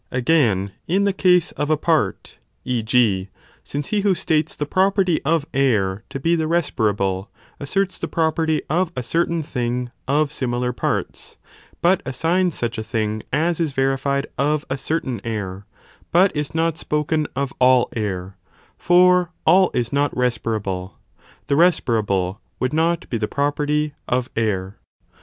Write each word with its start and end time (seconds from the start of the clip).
Again, 0.09 0.71
in 0.87 1.03
the 1.03 1.13
case 1.13 1.51
of 1.51 1.69
a 1.69 1.77
part, 1.77 2.39
e. 2.65 2.81
g. 2.81 3.29
since 3.63 3.89
he 3.89 4.01
who 4.01 4.15
states 4.15 4.55
the 4.55 4.65
property 4.65 5.21
of 5.23 5.45
air 5.53 6.03
to 6.09 6.19
be 6.19 6.35
the 6.35 6.47
respirable, 6.47 7.29
asserts 7.59 7.99
the 7.99 8.07
property 8.07 8.63
of 8.67 8.91
a 8.95 9.03
certain 9.03 9.43
thing 9.43 9.91
of 10.07 10.31
similar 10.31 10.73
parts, 10.73 11.37
but 11.83 12.01
assigns 12.03 12.55
such 12.55 12.79
a 12.79 12.83
thing 12.83 13.21
as 13.31 13.59
is 13.59 13.73
verified 13.73 14.25
of 14.39 14.65
a 14.71 14.75
certain 14.79 15.21
air, 15.23 15.67
but 16.11 16.35
is 16.35 16.55
not 16.55 16.79
spoken 16.79 17.27
of 17.35 17.53
all 17.59 17.87
air, 17.95 18.39
(for 18.79 19.31
all 19.45 19.69
is 19.75 19.93
not 19.93 20.17
respirable,) 20.17 20.97
the 21.45 21.55
re 21.55 21.67
spirable 21.69 22.39
would 22.59 22.73
not 22.73 23.07
be 23.11 23.19
the 23.19 23.27
property 23.27 23.93
of 24.07 24.31
air. 24.35 24.79